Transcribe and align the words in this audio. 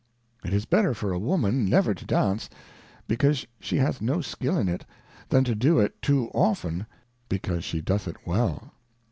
It 0.43 0.51
is 0.51 0.65
better 0.65 0.95
for 0.95 1.11
a 1.13 1.19
Woman 1.19 1.69
never 1.69 1.93
to 1.93 2.05
Dance, 2.05 2.49
because 3.07 3.45
she 3.59 3.77
hath 3.77 4.01
no 4.01 4.19
skill 4.19 4.57
in 4.57 4.67
it, 4.67 4.83
than 5.29 5.43
to 5.43 5.53
do 5.53 5.77
it 5.77 6.01
too 6.01 6.31
often, 6.33 6.87
because 7.29 7.63
she 7.63 7.81
doth 7.81 8.07
it 8.07 8.17
well. 8.25 8.71